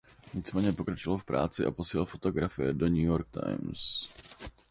Nicméně 0.33 0.73
pokračoval 0.73 1.19
v 1.19 1.23
práci 1.25 1.65
a 1.65 1.71
posílal 1.71 2.05
fotografie 2.05 2.73
do 2.73 2.85
"The 2.85 2.91
New 2.95 3.03
York 3.03 3.27
Times". 3.31 4.09